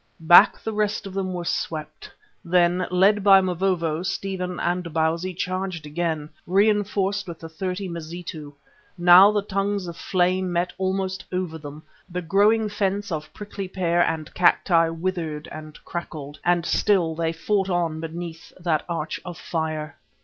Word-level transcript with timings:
Back 0.21 0.57
the 0.63 0.73
rest 0.73 1.05
of 1.05 1.13
them 1.13 1.31
were 1.31 1.45
swept; 1.45 2.09
then, 2.43 2.87
led 2.89 3.23
by 3.23 3.39
Mavovo, 3.39 4.01
Stephen 4.01 4.59
and 4.59 4.83
Bausi, 4.91 5.31
charged 5.31 5.85
again, 5.85 6.27
reinforced 6.47 7.27
with 7.27 7.39
the 7.39 7.47
thirty 7.47 7.87
Mazitu. 7.87 8.51
Now 8.97 9.29
the 9.31 9.43
tongues 9.43 9.85
of 9.85 9.95
flame 9.95 10.51
met 10.51 10.73
almost 10.79 11.25
over 11.31 11.59
them, 11.59 11.83
the 12.09 12.23
growing 12.23 12.67
fence 12.67 13.11
of 13.11 13.31
prickly 13.31 13.67
pear 13.67 14.01
and 14.01 14.33
cacti 14.33 14.89
withered 14.89 15.47
and 15.51 15.77
crackled, 15.85 16.39
and 16.43 16.65
still 16.65 17.13
they 17.13 17.31
fought 17.31 17.69
on 17.69 17.99
beneath 17.99 18.51
that 18.59 18.83
arch 18.89 19.19
of 19.23 19.37
fire. 19.37 19.97